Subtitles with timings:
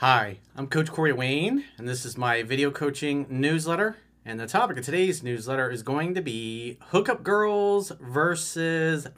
[0.00, 3.96] Hi, I'm Coach Corey Wayne, and this is my video coaching newsletter.
[4.24, 9.08] And the topic of today's newsletter is going to be hookup girls versus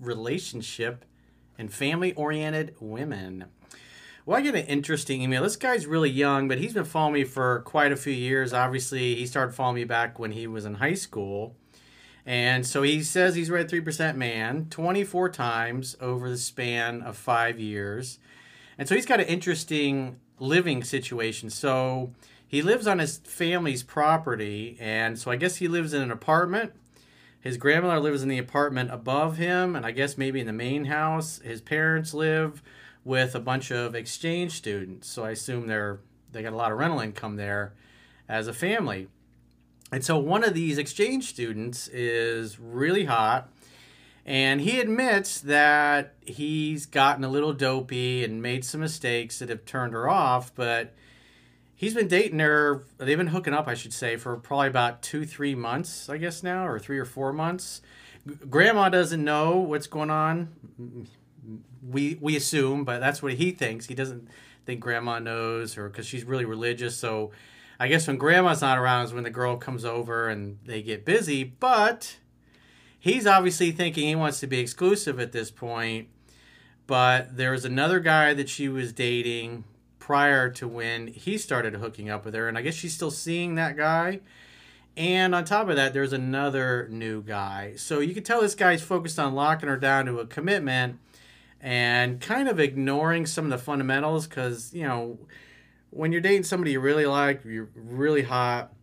[0.00, 1.04] relationship
[1.56, 3.44] and family oriented women.
[4.26, 5.44] Well, I get an interesting email.
[5.44, 8.52] This guy's really young, but he's been following me for quite a few years.
[8.52, 11.54] Obviously, he started following me back when he was in high school.
[12.26, 17.60] And so he says he's read 3% Man 24 times over the span of five
[17.60, 18.18] years.
[18.76, 21.50] And so he's got an interesting living situation.
[21.50, 22.12] So
[22.46, 26.72] he lives on his family's property, and so I guess he lives in an apartment.
[27.40, 30.86] His grandmother lives in the apartment above him, and I guess maybe in the main
[30.86, 31.40] house.
[31.40, 32.62] His parents live
[33.04, 36.00] with a bunch of exchange students, so I assume they're
[36.32, 37.74] they got a lot of rental income there
[38.28, 39.08] as a family.
[39.92, 43.48] And so one of these exchange students is really hot
[44.26, 49.64] and he admits that he's gotten a little dopey and made some mistakes that have
[49.64, 50.94] turned her off, but
[51.74, 55.26] he's been dating her, they've been hooking up, I should say, for probably about two,
[55.26, 57.82] three months, I guess now, or three or four months.
[58.48, 60.48] Grandma doesn't know what's going on.
[61.82, 63.86] We, we assume, but that's what he thinks.
[63.86, 64.28] He doesn't
[64.64, 66.96] think grandma knows, or because she's really religious.
[66.96, 67.32] So
[67.78, 71.04] I guess when grandma's not around is when the girl comes over and they get
[71.04, 71.44] busy.
[71.44, 72.16] But
[73.04, 76.08] he's obviously thinking he wants to be exclusive at this point.
[76.86, 79.64] But there's another guy that she was dating
[79.98, 83.56] prior to when he started hooking up with her, and I guess she's still seeing
[83.56, 84.20] that guy.
[84.96, 87.74] And on top of that, there's another new guy.
[87.76, 90.98] So you can tell this guy's focused on locking her down to a commitment
[91.60, 95.18] and kind of ignoring some of the fundamentals because, you know,
[95.90, 98.73] when you're dating somebody you really like, you're really hot,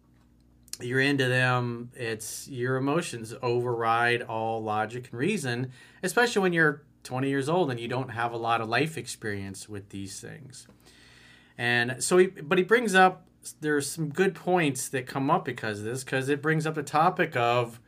[0.85, 5.71] you're into them, it's your emotions override all logic and reason,
[6.03, 9.67] especially when you're 20 years old and you don't have a lot of life experience
[9.67, 10.67] with these things.
[11.57, 13.27] And so he, but he brings up
[13.59, 16.83] there's some good points that come up because of this, because it brings up the
[16.83, 17.79] topic of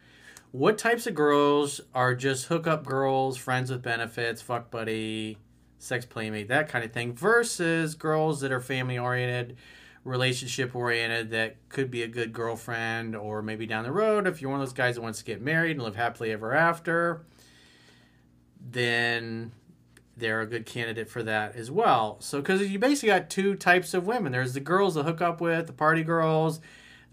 [0.51, 5.37] what types of girls are just hookup girls, friends with benefits, fuck buddy,
[5.79, 9.57] sex playmate, that kind of thing, versus girls that are family oriented,
[10.03, 14.51] relationship oriented that could be a good girlfriend or maybe down the road if you're
[14.51, 17.21] one of those guys that wants to get married and live happily ever after
[18.59, 19.51] then
[20.15, 22.17] they're a good candidate for that as well.
[22.19, 24.31] So because you basically got two types of women.
[24.31, 26.59] There's the girls that hook up with the party girls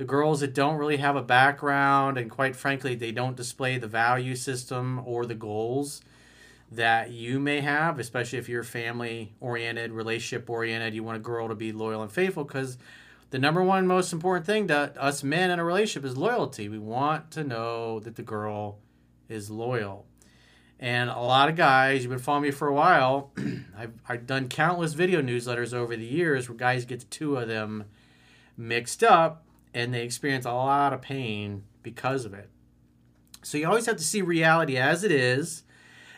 [0.01, 3.87] the girls that don't really have a background and quite frankly they don't display the
[3.87, 6.01] value system or the goals
[6.72, 10.94] that you may have, especially if you're family oriented, relationship oriented.
[10.94, 12.78] You want a girl to be loyal and faithful because
[13.31, 16.69] the number one most important thing to us men in a relationship is loyalty.
[16.69, 18.78] We want to know that the girl
[19.28, 20.06] is loyal.
[20.78, 23.32] And a lot of guys, you've been following me for a while,
[23.76, 27.48] I've, I've done countless video newsletters over the years where guys get the two of
[27.48, 27.84] them
[28.56, 29.44] mixed up
[29.75, 32.48] and they experience a lot of pain because of it.
[33.42, 35.64] So you always have to see reality as it is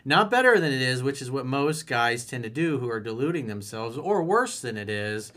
[0.04, 3.00] not better than it is, which is what most guys tend to do who are
[3.00, 5.32] deluding themselves, or worse than it is,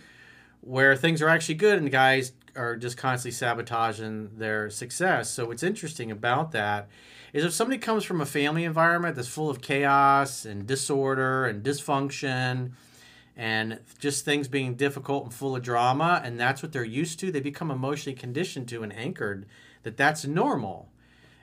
[0.61, 5.29] where things are actually good and guys are just constantly sabotaging their success.
[5.29, 6.87] So, what's interesting about that
[7.33, 11.63] is if somebody comes from a family environment that's full of chaos and disorder and
[11.63, 12.71] dysfunction
[13.35, 17.31] and just things being difficult and full of drama, and that's what they're used to,
[17.31, 19.45] they become emotionally conditioned to and anchored
[19.83, 20.89] that that's normal.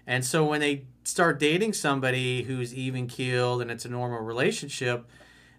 [0.07, 5.07] And so when they start dating somebody who's even keeled and it's a normal relationship,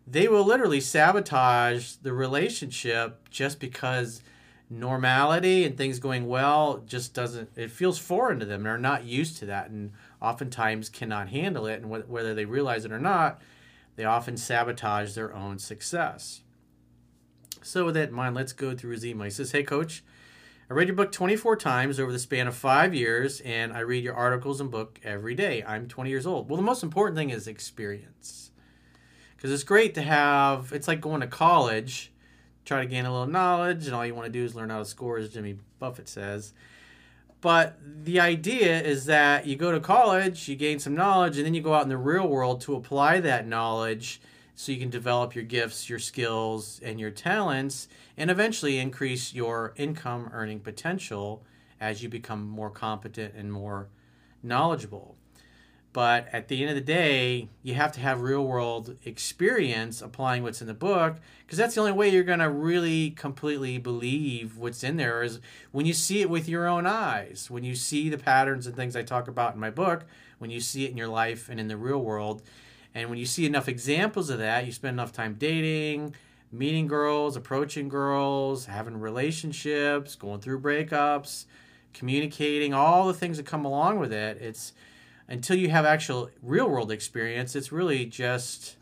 [0.06, 4.22] they will literally sabotage the relationship just because
[4.70, 9.38] normality and things going well just doesn't it feels foreign to them they're not used
[9.38, 9.92] to that and
[10.22, 11.82] oftentimes cannot handle it.
[11.82, 13.42] And wh- whether they realize it or not
[13.96, 16.42] they often sabotage their own success.
[17.62, 20.04] So with that in mind let's go through email he says hey coach
[20.74, 24.04] I read your book 24 times over the span of five years, and I read
[24.04, 25.64] your articles and book every day.
[25.64, 26.50] I'm 20 years old.
[26.50, 28.50] Well, the most important thing is experience.
[29.36, 32.12] Because it's great to have, it's like going to college,
[32.66, 34.80] try to gain a little knowledge, and all you want to do is learn how
[34.80, 36.54] to score, as Jimmy Buffett says.
[37.40, 41.54] But the idea is that you go to college, you gain some knowledge, and then
[41.54, 44.20] you go out in the real world to apply that knowledge
[44.56, 49.74] so you can develop your gifts, your skills, and your talents, and eventually increase your
[49.76, 51.44] income earning potential
[51.80, 53.90] as you become more competent and more
[54.42, 55.16] knowledgeable.
[55.94, 60.42] But at the end of the day, you have to have real world experience applying
[60.42, 64.58] what's in the book because that's the only way you're going to really completely believe
[64.58, 65.40] what's in there is
[65.72, 67.48] when you see it with your own eyes.
[67.52, 70.06] When you see the patterns and things I talk about in my book,
[70.40, 72.42] when you see it in your life and in the real world,
[72.96, 76.16] and when you see enough examples of that, you spend enough time dating,
[76.52, 81.46] meeting girls, approaching girls, having relationships, going through breakups,
[81.94, 84.38] communicating, all the things that come along with it.
[84.40, 84.74] It's
[85.28, 88.76] until you have actual real world experience, it's really just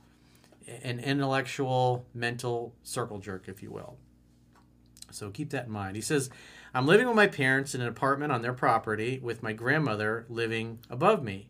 [0.83, 3.97] an intellectual, mental circle jerk, if you will.
[5.11, 5.95] So keep that in mind.
[5.95, 6.29] He says,
[6.73, 10.79] I'm living with my parents in an apartment on their property with my grandmother living
[10.89, 11.47] above me.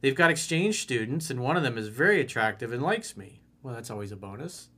[0.00, 3.40] They've got exchange students, and one of them is very attractive and likes me.
[3.62, 4.68] Well, that's always a bonus.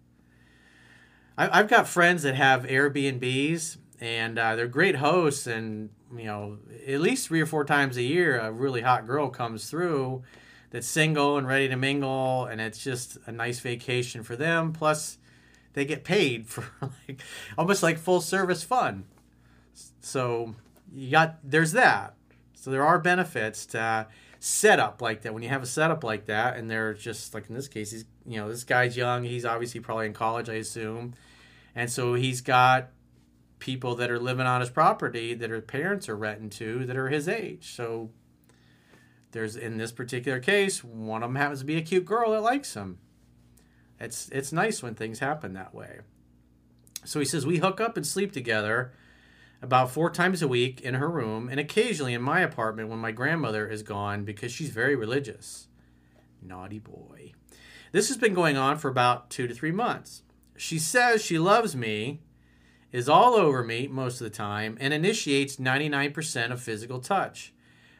[1.36, 7.00] I've got friends that have Airbnbs, and uh, they're great hosts, and you know, at
[7.00, 10.22] least three or four times a year, a really hot girl comes through
[10.70, 14.72] that's single and ready to mingle, and it's just a nice vacation for them.
[14.72, 15.18] Plus,
[15.72, 16.64] they get paid for
[17.08, 17.20] like
[17.56, 19.04] almost like full service fun.
[20.00, 20.54] So
[20.92, 22.14] you got there's that.
[22.54, 24.06] So there are benefits to
[24.40, 25.34] setup like that.
[25.34, 28.04] When you have a setup like that, and they're just like in this case, he's
[28.26, 29.22] you know this guy's young.
[29.22, 31.14] He's obviously probably in college, I assume,
[31.76, 32.88] and so he's got
[33.60, 37.10] people that are living on his property that her parents are renting to that are
[37.10, 37.74] his age.
[37.74, 38.10] So
[39.32, 42.40] there's in this particular case, one of them happens to be a cute girl that
[42.40, 42.98] likes him.
[44.00, 46.00] It's it's nice when things happen that way.
[47.04, 48.92] So he says we hook up and sleep together
[49.62, 53.12] about four times a week in her room and occasionally in my apartment when my
[53.12, 55.68] grandmother is gone because she's very religious.
[56.42, 57.32] Naughty boy.
[57.92, 60.22] This has been going on for about two to three months.
[60.56, 62.20] She says she loves me
[62.92, 67.52] is all over me most of the time and initiates 99% of physical touch.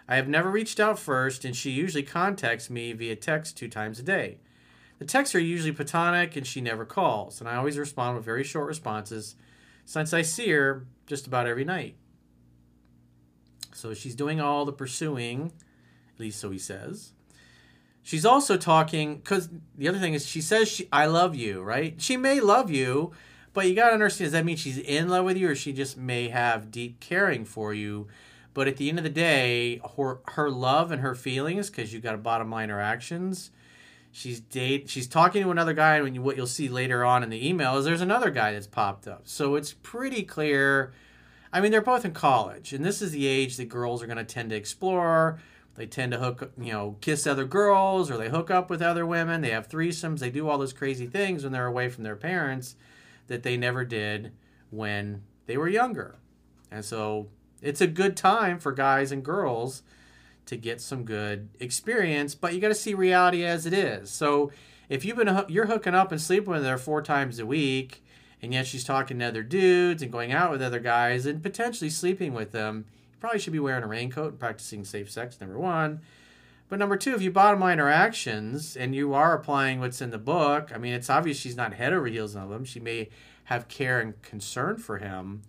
[0.09, 4.01] I have never reached out first, and she usually contacts me via text two times
[4.01, 4.39] a day.
[4.99, 8.43] The texts are usually platonic, and she never calls, and I always respond with very
[8.43, 9.37] short responses
[9.91, 11.97] since I see her just about every night.
[13.73, 15.51] So she's doing all the pursuing,
[16.15, 17.13] at least so he says.
[18.01, 22.01] She's also talking because the other thing is she says she I love you, right?
[22.01, 23.11] She may love you,
[23.53, 25.97] but you gotta understand, does that mean she's in love with you, or she just
[25.97, 28.07] may have deep caring for you?
[28.55, 31.99] But at the end of the day, her her love and her feelings, because you
[31.99, 33.51] got to bottom line her actions.
[34.12, 34.91] She's date.
[34.91, 37.49] She's talking to another guy, and when you, what you'll see later on in the
[37.49, 39.23] email is there's another guy that's popped up.
[39.25, 40.93] So it's pretty clear.
[41.53, 44.19] I mean, they're both in college, and this is the age that girls are going
[44.19, 45.39] to tend to explore.
[45.77, 49.07] They tend to hook, you know, kiss other girls, or they hook up with other
[49.07, 49.41] women.
[49.41, 50.19] They have threesomes.
[50.19, 52.75] They do all those crazy things when they're away from their parents
[53.29, 54.33] that they never did
[54.71, 56.17] when they were younger.
[56.71, 57.29] And so
[57.63, 59.83] it's a good time for guys and girls
[60.50, 64.11] to get some good experience, but you got to see reality as it is.
[64.11, 64.50] So
[64.88, 68.05] if you've been you're hooking up and sleeping with her four times a week,
[68.43, 71.88] and yet she's talking to other dudes and going out with other guys and potentially
[71.88, 75.41] sleeping with them, you probably should be wearing a raincoat and practicing safe sex.
[75.41, 76.00] Number one.
[76.69, 80.11] But number two, if you bottom line her actions and you are applying what's in
[80.11, 82.64] the book, I mean, it's obvious she's not head over heels on him.
[82.64, 83.08] She may
[83.44, 85.43] have care and concern for him.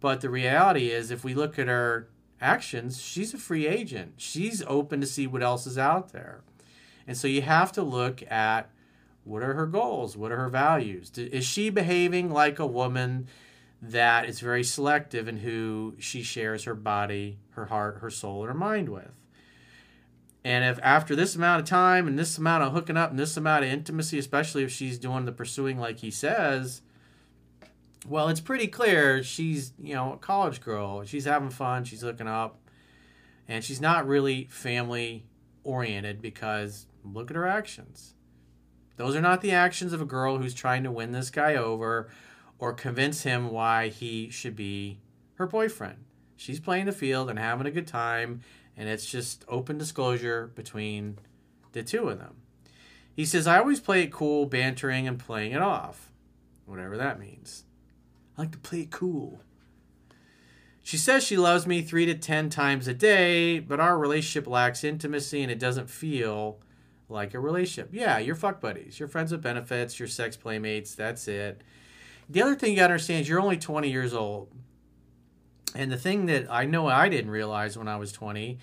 [0.00, 2.08] But the reality is, if we look at her
[2.40, 4.14] actions, she's a free agent.
[4.16, 6.42] She's open to see what else is out there.
[7.06, 8.70] And so you have to look at
[9.24, 10.16] what are her goals?
[10.16, 11.10] What are her values?
[11.16, 13.26] Is she behaving like a woman
[13.82, 18.48] that is very selective in who she shares her body, her heart, her soul, and
[18.48, 19.12] her mind with?
[20.42, 23.36] And if after this amount of time and this amount of hooking up and this
[23.36, 26.80] amount of intimacy, especially if she's doing the pursuing like he says,
[28.08, 31.04] well, it's pretty clear she's, you know, a college girl.
[31.04, 32.58] She's having fun, she's looking up,
[33.48, 35.26] and she's not really family
[35.64, 38.14] oriented because look at her actions.
[38.96, 42.10] Those are not the actions of a girl who's trying to win this guy over
[42.58, 44.98] or convince him why he should be
[45.34, 46.04] her boyfriend.
[46.36, 48.42] She's playing the field and having a good time
[48.76, 51.18] and it's just open disclosure between
[51.72, 52.36] the two of them.
[53.14, 56.10] He says, I always play it cool, bantering and playing it off,
[56.64, 57.64] whatever that means.
[58.40, 59.42] Like to play it cool.
[60.82, 64.82] She says she loves me three to ten times a day, but our relationship lacks
[64.82, 66.58] intimacy and it doesn't feel
[67.10, 67.90] like a relationship.
[67.92, 68.98] Yeah, you're fuck buddies.
[68.98, 71.60] You're friends with benefits, you're sex playmates, that's it.
[72.30, 74.48] The other thing you gotta understand is you're only 20 years old.
[75.74, 78.56] And the thing that I know I didn't realize when I was 20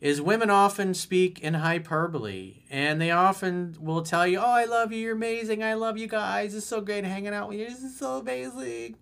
[0.00, 4.92] is women often speak in hyperbole and they often will tell you, Oh, I love
[4.92, 7.82] you, you're amazing, I love you guys, it's so great hanging out with you, this
[7.82, 8.96] is so amazing.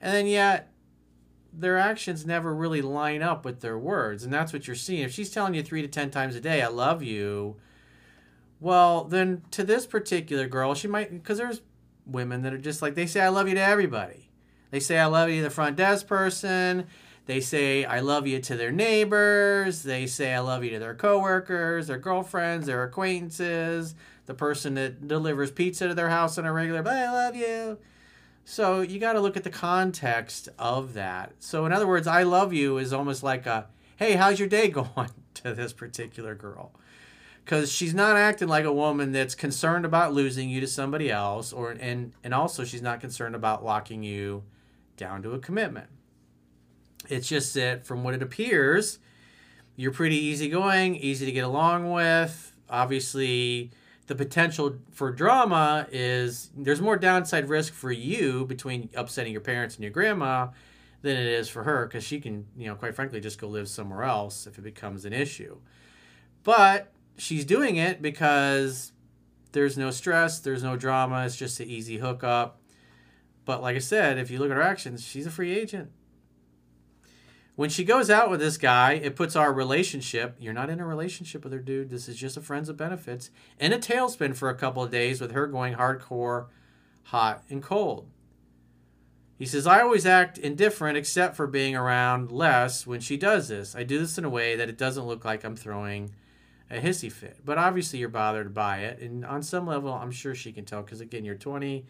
[0.00, 0.70] And then yet
[1.52, 4.24] their actions never really line up with their words.
[4.24, 5.02] And that's what you're seeing.
[5.02, 7.56] If she's telling you three to ten times a day, I love you,
[8.60, 11.60] well, then to this particular girl, she might, because there's
[12.06, 14.30] women that are just like, they say, I love you to everybody.
[14.70, 16.86] They say, I love you to the front desk person.
[17.26, 19.82] They say, I love you to their neighbors.
[19.82, 23.94] They say, I love you to their coworkers, their girlfriends, their acquaintances,
[24.26, 27.78] the person that delivers pizza to their house on a regular, but I love you.
[28.44, 31.32] So you got to look at the context of that.
[31.38, 34.68] So, in other words, I love you is almost like a, hey, how's your day
[34.70, 36.72] going to this particular girl?
[37.42, 41.52] Because she's not acting like a woman that's concerned about losing you to somebody else,
[41.52, 44.44] or and and also she's not concerned about locking you
[44.96, 45.88] down to a commitment.
[47.08, 48.98] It's just that from what it appears,
[49.76, 52.54] you're pretty easygoing, easy to get along with.
[52.70, 53.70] Obviously,
[54.06, 59.76] the potential for drama is there's more downside risk for you between upsetting your parents
[59.76, 60.48] and your grandma
[61.02, 63.68] than it is for her because she can, you know, quite frankly, just go live
[63.68, 65.58] somewhere else if it becomes an issue.
[66.42, 68.92] But she's doing it because
[69.52, 72.60] there's no stress, there's no drama, it's just an easy hookup.
[73.44, 75.90] But like I said, if you look at her actions, she's a free agent.
[77.56, 80.86] When she goes out with this guy, it puts our relationship, you're not in a
[80.86, 81.88] relationship with her, dude.
[81.88, 83.30] This is just a friends of benefits,
[83.60, 86.46] in a tailspin for a couple of days with her going hardcore,
[87.04, 88.08] hot, and cold.
[89.38, 93.76] He says, I always act indifferent except for being around less when she does this.
[93.76, 96.14] I do this in a way that it doesn't look like I'm throwing
[96.70, 97.38] a hissy fit.
[97.44, 99.00] But obviously, you're bothered by it.
[99.00, 101.84] And on some level, I'm sure she can tell because, again, you're 20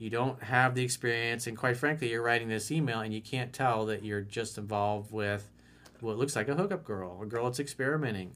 [0.00, 3.52] you don't have the experience and quite frankly you're writing this email and you can't
[3.52, 5.50] tell that you're just involved with
[6.00, 8.32] what looks like a hookup girl a girl that's experimenting.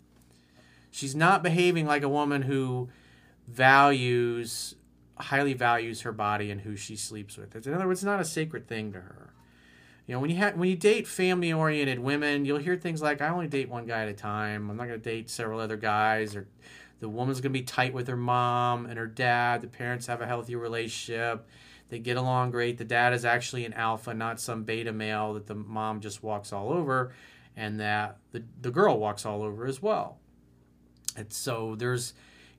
[0.90, 2.90] She's not behaving like a woman who
[3.48, 4.74] values
[5.16, 7.56] highly values her body and who she sleeps with.
[7.66, 9.32] In other words it's not a sacred thing to her.
[10.06, 13.22] You know when you have when you date family oriented women you'll hear things like
[13.22, 14.68] i only date one guy at a time.
[14.68, 16.46] I'm not going to date several other guys or
[17.04, 19.60] the woman's going to be tight with her mom and her dad.
[19.60, 21.46] The parents have a healthy relationship.
[21.90, 22.78] They get along great.
[22.78, 26.50] The dad is actually an alpha, not some beta male that the mom just walks
[26.50, 27.12] all over
[27.54, 30.16] and that the, the girl walks all over as well.
[31.14, 32.14] And so there's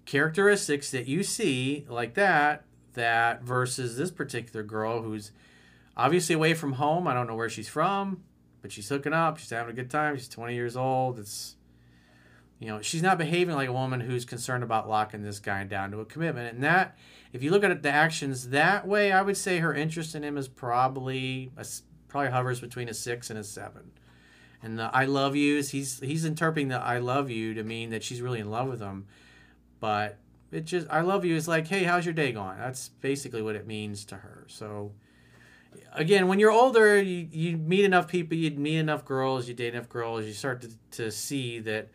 [0.05, 5.31] characteristics that you see like that that versus this particular girl who's
[5.97, 7.07] obviously away from home.
[7.07, 8.21] I don't know where she's from,
[8.61, 9.39] but she's hooking up.
[9.39, 10.15] She's having a good time.
[10.15, 11.17] She's 20 years old.
[11.17, 11.55] It's
[12.59, 15.91] you know, she's not behaving like a woman who's concerned about locking this guy down
[15.91, 16.53] to a commitment.
[16.53, 16.97] And that,
[17.33, 20.37] if you look at the actions that way, I would say her interest in him
[20.37, 21.65] is probably a,
[22.07, 23.91] probably hovers between a six and a seven.
[24.63, 28.03] And the "I love yous," he's he's interpreting the "I love you" to mean that
[28.03, 29.05] she's really in love with him,
[29.79, 30.17] but
[30.51, 33.55] it just "I love you" is like, "Hey, how's your day going?" That's basically what
[33.55, 34.45] it means to her.
[34.47, 34.93] So
[35.93, 39.73] again, when you're older, you, you meet enough people, you meet enough girls, you date
[39.73, 41.89] enough girls, you start to, to see that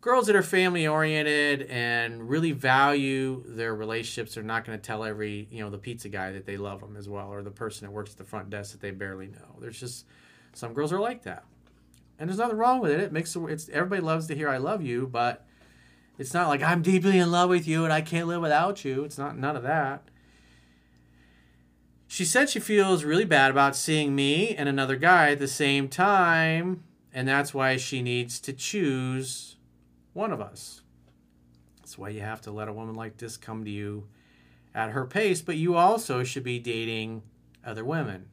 [0.00, 5.04] girls that are family oriented and really value their relationships are not going to tell
[5.04, 7.86] every you know the pizza guy that they love them as well or the person
[7.86, 9.56] that works at the front desk that they barely know.
[9.60, 10.06] There's just
[10.52, 11.44] some girls are like that.
[12.18, 13.00] And there's nothing wrong with it.
[13.00, 15.44] It makes it's everybody loves to hear i love you but
[16.18, 19.04] it's not like i'm deeply in love with you and i can't live without you.
[19.04, 20.04] It's not none of that.
[22.10, 25.88] She said she feels really bad about seeing me and another guy at the same
[25.88, 29.56] time and that's why she needs to choose
[30.18, 30.82] one of us.
[31.78, 34.08] That's why you have to let a woman like this come to you
[34.74, 37.22] at her pace, but you also should be dating
[37.64, 38.28] other women.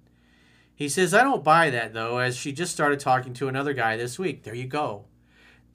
[0.73, 3.95] He says, I don't buy that though, as she just started talking to another guy
[3.95, 4.43] this week.
[4.43, 5.05] There you go.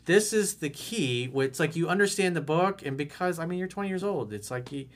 [0.04, 1.30] This is the key.
[1.32, 4.50] It's like you understand the book, and because, I mean, you're 20 years old, it's
[4.50, 4.88] like you,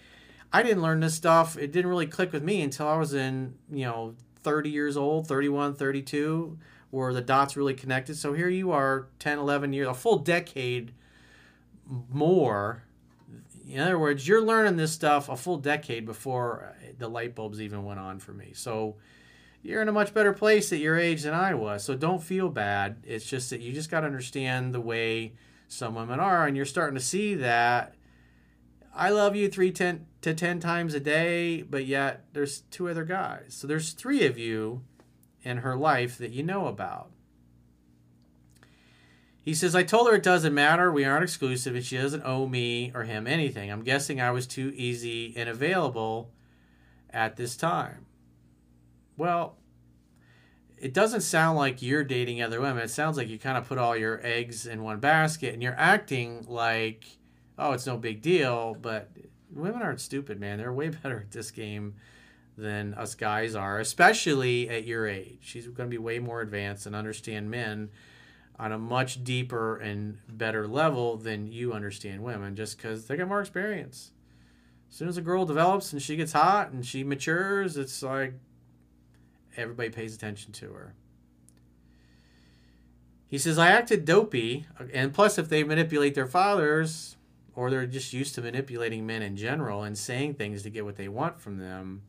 [0.52, 1.56] I didn't learn this stuff.
[1.56, 5.28] It didn't really click with me until I was in, you know, 30 years old,
[5.28, 6.58] 31, 32,
[6.90, 8.16] where the dots really connected.
[8.16, 10.92] So here you are, 10, 11 years, a full decade
[11.88, 12.84] more.
[13.68, 17.84] In other words, you're learning this stuff a full decade before the light bulbs even
[17.84, 18.52] went on for me.
[18.54, 18.96] So
[19.62, 21.82] you're in a much better place at your age than I was.
[21.82, 23.02] So don't feel bad.
[23.04, 25.32] It's just that you just got to understand the way
[25.66, 27.94] some women are, and you're starting to see that.
[28.94, 33.04] I love you three ten to ten times a day, but yet there's two other
[33.04, 33.54] guys.
[33.58, 34.82] So there's three of you
[35.42, 37.10] in her life that you know about.
[39.44, 40.90] He says, I told her it doesn't matter.
[40.90, 43.70] We aren't exclusive and she doesn't owe me or him anything.
[43.70, 46.30] I'm guessing I was too easy and available
[47.10, 48.06] at this time.
[49.18, 49.58] Well,
[50.78, 52.82] it doesn't sound like you're dating other women.
[52.82, 55.78] It sounds like you kind of put all your eggs in one basket and you're
[55.78, 57.04] acting like,
[57.58, 58.74] oh, it's no big deal.
[58.80, 59.10] But
[59.52, 60.56] women aren't stupid, man.
[60.56, 61.96] They're way better at this game
[62.56, 65.40] than us guys are, especially at your age.
[65.42, 67.90] She's going to be way more advanced and understand men
[68.58, 73.28] on a much deeper and better level than you understand women just because they got
[73.28, 74.12] more experience.
[74.88, 78.34] As soon as a girl develops and she gets hot and she matures, it's like
[79.56, 80.94] everybody pays attention to her.
[83.26, 87.16] He says, I acted dopey, and plus, if they manipulate their fathers,
[87.56, 90.96] or they're just used to manipulating men in general and saying things to get what
[90.96, 92.02] they want from them,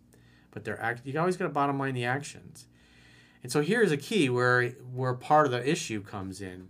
[0.51, 2.67] but they're act- you always got to bottom line the actions.
[3.45, 6.69] And so here's a key where where part of the issue comes in.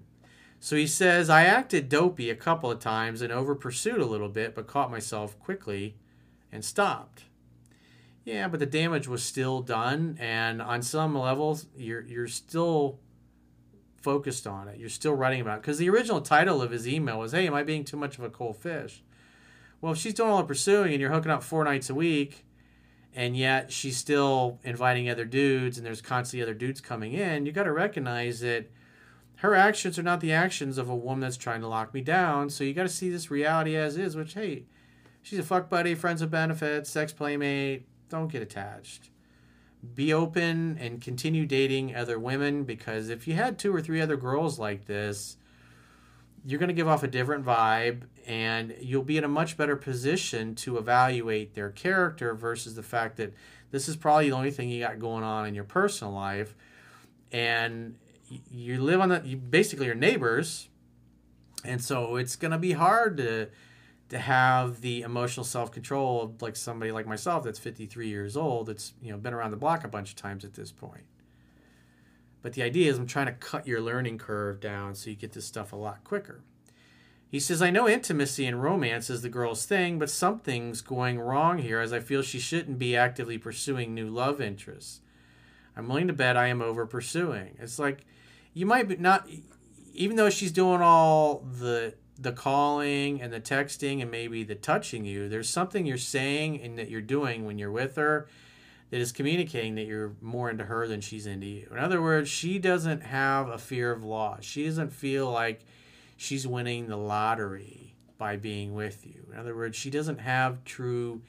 [0.60, 4.28] So he says, I acted dopey a couple of times and over pursued a little
[4.28, 5.96] bit, but caught myself quickly
[6.52, 7.24] and stopped.
[8.26, 13.00] Yeah, but the damage was still done, and on some levels, you're you're still
[14.02, 14.78] focused on it.
[14.78, 17.54] You're still writing about it because the original title of his email was, "Hey, am
[17.54, 19.02] I being too much of a cold fish?"
[19.80, 22.46] Well, if she's doing all the pursuing and you're hooking up four nights a week,
[23.16, 27.52] and yet she's still inviting other dudes, and there's constantly other dudes coming in, you
[27.52, 28.70] got to recognize that
[29.38, 32.50] her actions are not the actions of a woman that's trying to lock me down.
[32.50, 34.66] So you got to see this reality as is, which hey,
[35.22, 39.10] she's a fuck buddy, friends with benefits, sex playmate don't get attached.
[39.94, 44.18] Be open and continue dating other women because if you had two or three other
[44.18, 45.38] girls like this,
[46.46, 49.76] you're going to give off a different vibe and you'll be in a much better
[49.76, 53.34] position to evaluate their character versus the fact that
[53.72, 56.56] this is probably the only thing you got going on in your personal life.
[57.32, 57.96] And
[58.30, 60.70] you live on the you basically your neighbors.
[61.64, 63.50] And so it's going to be hard to
[64.10, 68.68] to have the emotional self control of like somebody like myself that's 53 years old
[68.68, 71.06] that's you know been around the block a bunch of times at this point
[72.46, 75.34] but the idea is i'm trying to cut your learning curve down so you get
[75.34, 76.42] this stuff a lot quicker.
[77.28, 81.58] He says i know intimacy and romance is the girl's thing but something's going wrong
[81.58, 85.02] here as i feel she shouldn't be actively pursuing new love interests.
[85.76, 88.06] I'm willing to bet i am over pursuing it's like
[88.54, 89.28] you might be not
[89.96, 95.04] even though she's doing all the the calling and the texting and maybe the touching
[95.04, 98.28] you, there's something you're saying and that you're doing when you're with her
[98.90, 101.68] that is communicating that you're more into her than she's into you.
[101.72, 104.44] In other words, she doesn't have a fear of loss.
[104.44, 105.66] She doesn't feel like
[106.18, 109.28] she's winning the lottery by being with you.
[109.32, 111.22] In other words, she doesn't have true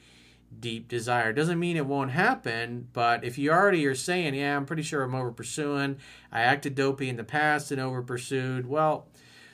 [0.59, 1.33] deep desire.
[1.33, 5.03] Doesn't mean it won't happen, but if you already are saying, "Yeah, I'm pretty sure
[5.03, 5.97] I'm over pursuing.
[6.31, 9.07] I acted dopey in the past and over pursued." Well,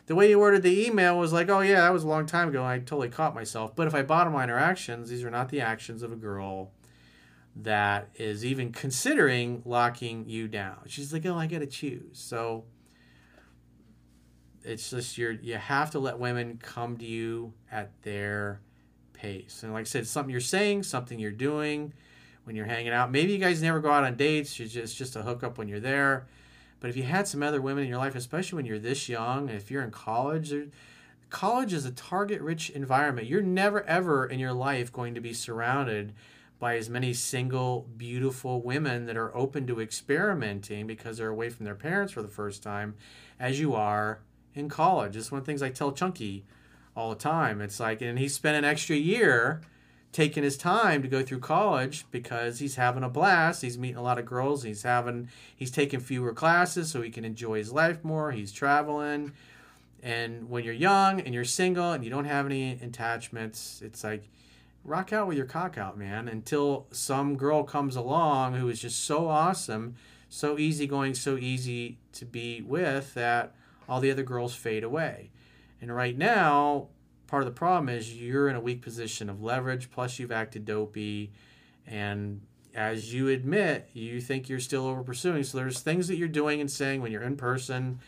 [0.06, 2.50] the way you worded the email was like, oh yeah, that was a long time
[2.50, 2.64] ago.
[2.64, 3.76] I totally caught myself.
[3.76, 6.72] But if I bottom line her actions, these are not the actions of a girl
[7.56, 10.80] that is even considering locking you down.
[10.88, 12.18] She's like, oh, I got to choose.
[12.20, 12.66] So
[14.64, 18.60] it's just you're you have to let women come to you at their
[19.14, 19.64] pace.
[19.64, 21.94] And like I said, something you're saying, something you're doing
[22.46, 23.12] when you're hanging out.
[23.12, 24.60] Maybe you guys never go out on dates.
[24.60, 26.26] It's just just a hookup when you're there
[26.84, 29.48] but if you had some other women in your life, especially when you're this young,
[29.48, 30.54] if you're in college,
[31.30, 33.26] college is a target rich environment.
[33.26, 36.12] You're never ever in your life going to be surrounded
[36.60, 41.66] by as many single, beautiful women that are open to experimenting because they're away from
[41.66, 42.96] their parents for the first time
[43.40, 44.20] as you are
[44.56, 45.16] in college.
[45.16, 46.46] It's one of the things I tell Chunky
[46.96, 47.62] all the time.
[47.62, 49.62] It's like, and he spent an extra year
[50.14, 53.64] taking his time to go through college because he's having a blast.
[53.64, 54.64] He's meeting a lot of girls.
[54.64, 58.32] He's having he's taking fewer classes so he can enjoy his life more.
[58.32, 59.34] He's traveling.
[60.02, 64.30] And when you're young and you're single and you don't have any attachments, it's like
[64.84, 69.04] rock out with your cock out, man, until some girl comes along who is just
[69.04, 69.96] so awesome,
[70.30, 73.56] so easygoing, so easy to be with that
[73.88, 75.30] all the other girls fade away.
[75.82, 76.88] And right now,
[77.28, 80.66] part of the problem is you're in a weak position of leverage, plus you've acted
[80.66, 81.32] dopey,
[81.86, 82.42] and
[82.74, 85.44] as you admit, you think you're still over pursuing.
[85.44, 88.00] So there's things that you're doing and saying when you're in person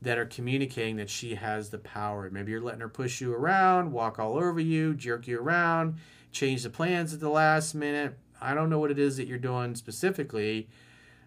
[0.00, 2.28] that are communicating that she has the power.
[2.30, 5.96] Maybe you're letting her push you around, walk all over you, jerk you around,
[6.30, 8.16] change the plans at the last minute.
[8.40, 10.68] I don't know what it is that you're doing specifically,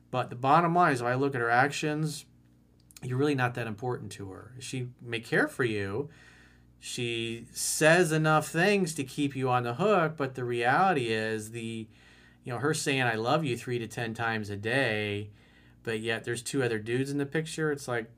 [0.10, 2.26] but the bottom line is if I look at her actions,
[3.04, 4.54] you're really not that important to her.
[4.60, 6.10] She may care for you,
[6.84, 11.88] she says enough things to keep you on the hook but the reality is the
[12.44, 15.30] you know her saying i love you three to ten times a day
[15.84, 18.10] but yet there's two other dudes in the picture it's like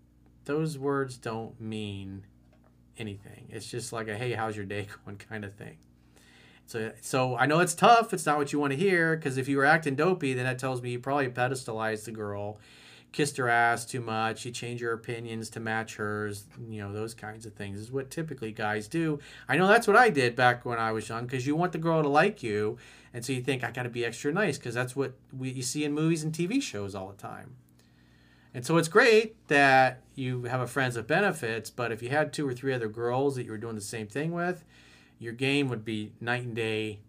[0.45, 2.25] those words don't mean
[2.97, 5.77] anything it's just like a hey how's your day going kind of thing
[6.65, 9.47] so so i know it's tough it's not what you want to hear because if
[9.47, 12.59] you were acting dopey then that tells me you probably pedestalized the girl
[13.13, 17.13] kissed her ass too much, you change your opinions to match hers, you know, those
[17.13, 19.19] kinds of things is what typically guys do.
[19.47, 21.77] I know that's what I did back when I was young because you want the
[21.77, 22.77] girl to like you.
[23.13, 25.61] And so you think, I got to be extra nice because that's what we, you
[25.61, 27.55] see in movies and TV shows all the time.
[28.53, 32.31] And so it's great that you have a friends with benefits, but if you had
[32.31, 34.63] two or three other girls that you were doing the same thing with,
[35.17, 36.99] your game would be night and day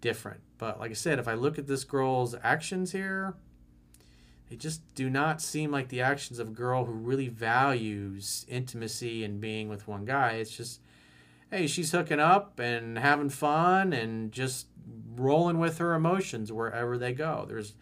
[0.00, 0.40] different.
[0.58, 3.34] But like I said, if I look at this girl's actions here,
[4.48, 9.24] they just do not seem like the actions of a girl who really values intimacy
[9.24, 10.32] and being with one guy.
[10.32, 10.80] It's just,
[11.50, 14.66] hey, she's hooking up and having fun and just
[15.16, 17.44] rolling with her emotions wherever they go.
[17.46, 17.74] There's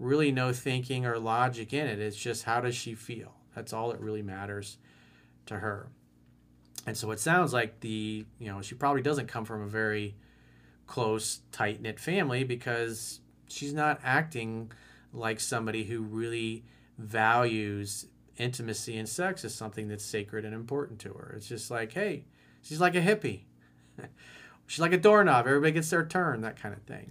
[0.00, 2.00] really no thinking or logic in it.
[2.00, 3.34] It's just how does she feel?
[3.54, 4.78] That's all that really matters
[5.46, 5.90] to her.
[6.86, 10.16] And so it sounds like the, you know, she probably doesn't come from a very
[10.86, 14.72] close, tight knit family because she's not acting
[15.12, 16.64] like somebody who really
[16.96, 18.06] values
[18.38, 21.34] intimacy and sex as something that's sacred and important to her.
[21.36, 22.24] It's just like, hey,
[22.62, 23.42] she's like a hippie.
[24.66, 25.46] she's like a doorknob.
[25.46, 27.10] Everybody gets their turn, that kind of thing.